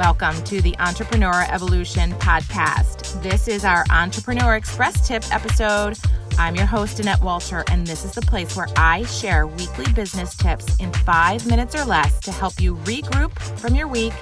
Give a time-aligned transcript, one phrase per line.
[0.00, 3.22] Welcome to the Entrepreneur Evolution Podcast.
[3.22, 5.98] This is our Entrepreneur Express Tip episode.
[6.38, 10.34] I'm your host, Annette Walter, and this is the place where I share weekly business
[10.34, 14.14] tips in five minutes or less to help you regroup from your week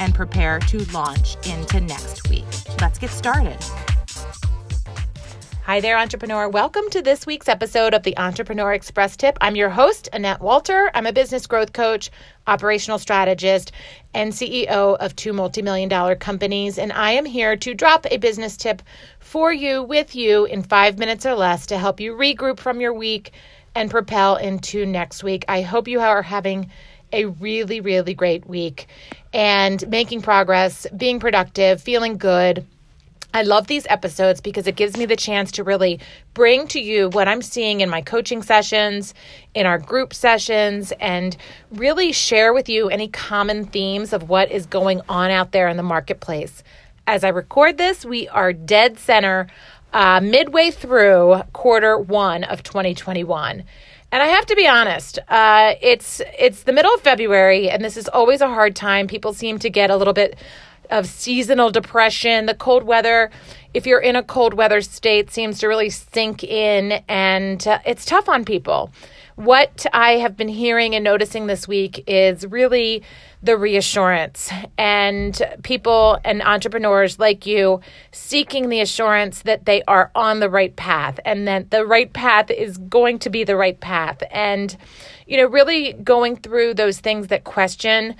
[0.00, 2.44] and prepare to launch into next week.
[2.80, 3.58] Let's get started.
[5.70, 6.48] Hi there, entrepreneur.
[6.48, 9.38] Welcome to this week's episode of the Entrepreneur Express Tip.
[9.40, 10.90] I'm your host, Annette Walter.
[10.96, 12.10] I'm a business growth coach,
[12.48, 13.70] operational strategist,
[14.12, 16.76] and CEO of two multi-million dollar companies.
[16.76, 18.82] And I am here to drop a business tip
[19.20, 22.92] for you, with you, in five minutes or less to help you regroup from your
[22.92, 23.30] week
[23.76, 25.44] and propel into next week.
[25.46, 26.68] I hope you are having
[27.12, 28.88] a really, really great week
[29.32, 32.66] and making progress, being productive, feeling good
[33.32, 36.00] I love these episodes because it gives me the chance to really
[36.34, 39.14] bring to you what I'm seeing in my coaching sessions,
[39.54, 41.36] in our group sessions, and
[41.70, 45.76] really share with you any common themes of what is going on out there in
[45.76, 46.64] the marketplace.
[47.06, 49.46] As I record this, we are dead center
[49.92, 53.64] uh, midway through quarter one of 2021.
[54.12, 57.96] And I have to be honest, uh, it's it's the middle of February, and this
[57.96, 59.06] is always a hard time.
[59.06, 60.36] People seem to get a little bit
[60.90, 62.46] of seasonal depression.
[62.46, 63.30] The cold weather,
[63.74, 68.04] if you're in a cold weather state, seems to really sink in, and uh, it's
[68.04, 68.90] tough on people.
[69.36, 73.02] What I have been hearing and noticing this week is really
[73.42, 77.80] the reassurance and people and entrepreneurs like you
[78.12, 82.50] seeking the assurance that they are on the right path and that the right path
[82.50, 84.22] is going to be the right path.
[84.30, 84.76] And,
[85.26, 88.16] you know, really going through those things that question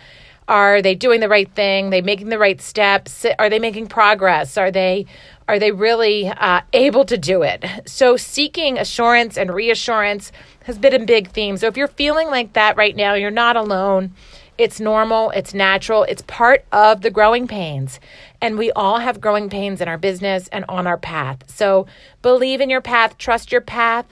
[0.51, 1.87] are they doing the right thing?
[1.87, 3.25] Are they making the right steps?
[3.39, 4.59] Are they making progress?
[4.59, 5.07] Are they
[5.47, 7.65] are they really uh, able to do it?
[7.87, 10.33] So seeking assurance and reassurance
[10.65, 11.57] has been a big theme.
[11.57, 14.13] So if you're feeling like that right now, you're not alone.
[14.59, 17.99] It's normal, it's natural, it's part of the growing pains.
[18.43, 21.45] And we all have growing pains in our business and on our path.
[21.47, 21.87] So
[22.23, 24.07] believe in your path, trust your path.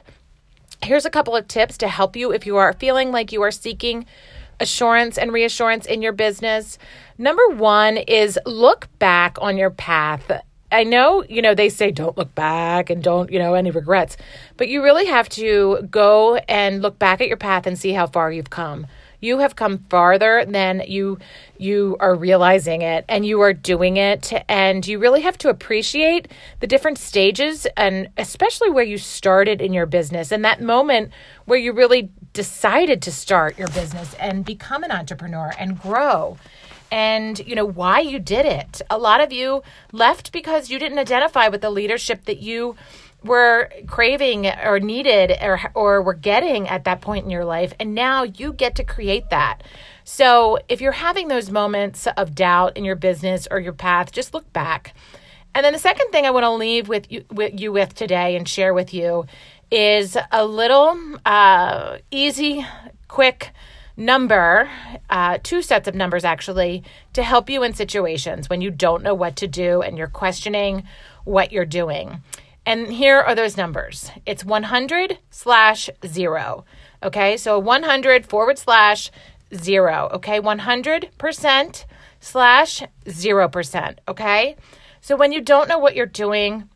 [0.82, 3.50] Here's a couple of tips to help you if you are feeling like you are
[3.50, 4.06] seeking
[4.60, 6.78] assurance and reassurance in your business.
[7.16, 10.30] Number one is look back on your path.
[10.70, 14.16] I know, you know, they say don't look back and don't, you know, any regrets,
[14.56, 18.06] but you really have to go and look back at your path and see how
[18.06, 18.86] far you've come
[19.20, 21.18] you have come farther than you
[21.58, 26.28] you are realizing it and you are doing it and you really have to appreciate
[26.60, 31.12] the different stages and especially where you started in your business and that moment
[31.46, 36.36] where you really decided to start your business and become an entrepreneur and grow
[36.90, 38.80] and you know why you did it.
[38.90, 39.62] A lot of you
[39.92, 42.76] left because you didn't identify with the leadership that you
[43.24, 47.94] were craving or needed or or were getting at that point in your life and
[47.94, 49.62] now you get to create that.
[50.04, 54.32] So, if you're having those moments of doubt in your business or your path, just
[54.32, 54.94] look back.
[55.54, 58.36] And then the second thing I want to leave with you, with you with today
[58.36, 59.26] and share with you
[59.70, 60.96] is a little
[61.26, 62.64] uh, easy,
[63.08, 63.52] quick
[63.96, 64.70] number,
[65.10, 69.14] uh, two sets of numbers actually, to help you in situations when you don't know
[69.14, 70.84] what to do and you're questioning
[71.24, 72.22] what you're doing.
[72.68, 76.66] And here are those numbers it's 100 slash zero.
[77.02, 79.10] Okay, so 100 forward slash
[79.54, 80.10] zero.
[80.12, 81.84] Okay, 100%
[82.20, 83.98] slash 0%.
[84.06, 84.56] Okay,
[85.00, 86.68] so when you don't know what you're doing,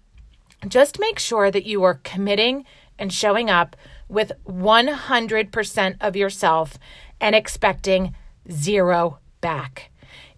[0.67, 2.65] just make sure that you are committing
[2.99, 3.77] and showing up
[4.09, 6.79] with 100% of yourself
[7.21, 8.15] and expecting
[8.51, 9.91] zero back.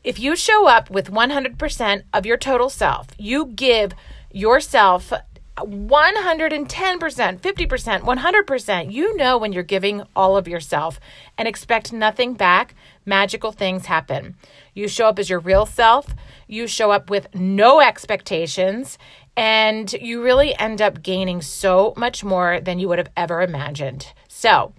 [0.03, 3.93] If you show up with 100% of your total self, you give
[4.33, 5.13] yourself
[5.57, 8.93] 110%, 50%, 100%.
[8.93, 10.99] You know when you're giving all of yourself
[11.39, 12.75] and expect nothing back,
[13.07, 14.37] magical things happen.
[14.75, 16.15] You show up as your real self,
[16.49, 18.99] you show up with no expectations,
[19.37, 24.13] and you really end up gaining so much more than you would have ever imagined.
[24.29, 24.73] So,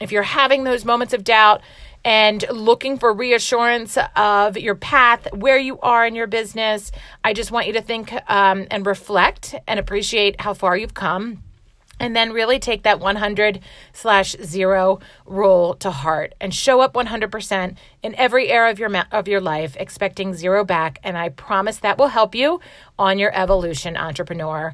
[0.00, 1.60] if you're having those moments of doubt,
[2.08, 6.90] and looking for reassurance of your path, where you are in your business,
[7.22, 11.42] I just want you to think um, and reflect and appreciate how far you've come.
[12.00, 13.60] And then really take that 100
[13.92, 19.04] slash zero rule to heart and show up 100% in every area of your, ma-
[19.12, 21.00] of your life, expecting zero back.
[21.04, 22.60] And I promise that will help you
[22.98, 24.72] on your evolution, entrepreneur.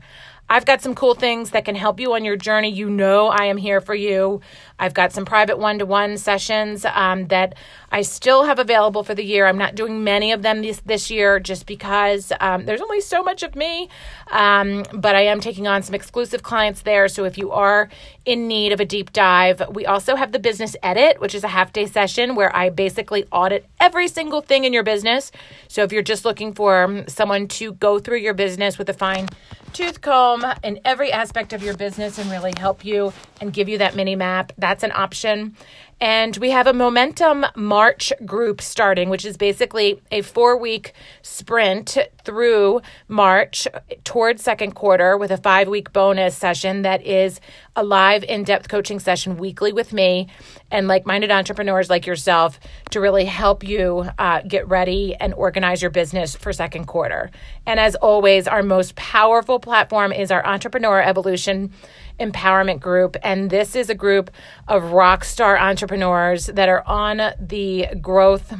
[0.49, 2.69] I've got some cool things that can help you on your journey.
[2.69, 4.41] You know, I am here for you.
[4.79, 7.55] I've got some private one to one sessions um, that
[7.91, 9.46] I still have available for the year.
[9.46, 13.23] I'm not doing many of them this, this year just because um, there's only so
[13.23, 13.88] much of me,
[14.31, 17.08] um, but I am taking on some exclusive clients there.
[17.08, 17.88] So if you are
[18.26, 21.49] in need of a deep dive, we also have the business edit, which is a
[21.49, 25.32] half day session where I basically audit every single thing in your business.
[25.69, 29.29] So if you're just looking for someone to go through your business with a fine
[29.73, 33.79] tooth comb in every aspect of your business and really help you and give you
[33.79, 35.55] that mini map, that's an option.
[36.00, 40.93] And we have a momentum March group starting, which is basically a four week
[41.23, 43.69] sprint through March
[44.02, 47.41] towards second quarter with a five week bonus session that is
[47.76, 50.29] a live in depth coaching session weekly with me
[50.70, 52.58] and like minded entrepreneurs like yourself
[52.90, 57.31] to really help you uh, get ready and organize your business for second quarter.
[57.67, 61.73] And as always, our most powerful platform is our Entrepreneur Evolution
[62.19, 63.16] Empowerment Group.
[63.22, 64.31] And this is a group
[64.69, 68.55] of rock star entrepreneurs that are on the growth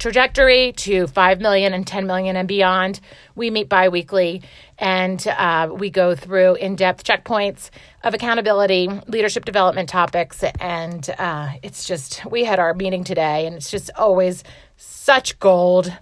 [0.00, 3.00] trajectory to 5 million and 10 million and beyond.
[3.34, 4.42] We meet bi weekly
[4.78, 7.68] and uh, we go through in depth checkpoints
[8.02, 10.42] of accountability, leadership development topics.
[10.58, 14.42] And uh, it's just, we had our meeting today and it's just always
[14.76, 15.92] such gold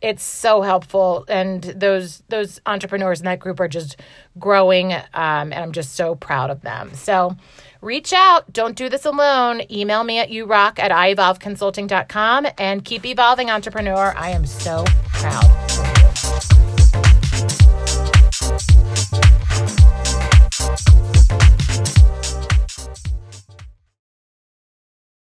[0.00, 1.24] it's so helpful.
[1.28, 4.00] And those those entrepreneurs in that group are just
[4.38, 5.02] growing um,
[5.52, 6.94] and i'm just so proud of them.
[6.94, 7.36] So
[7.80, 8.52] reach out.
[8.52, 9.62] Don't do this alone.
[9.70, 14.14] Email me at yourock at ievolveconsulting.com and keep evolving entrepreneur.
[14.16, 15.68] I am so proud.